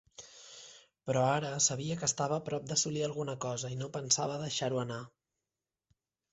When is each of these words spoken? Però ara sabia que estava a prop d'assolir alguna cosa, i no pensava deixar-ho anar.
Però 1.09 1.21
ara 1.33 1.51
sabia 1.65 1.97
que 1.99 2.09
estava 2.09 2.39
a 2.41 2.43
prop 2.49 2.67
d'assolir 2.71 3.05
alguna 3.09 3.37
cosa, 3.47 3.73
i 3.77 3.79
no 3.85 3.93
pensava 4.01 4.43
deixar-ho 4.49 4.85
anar. 4.89 5.01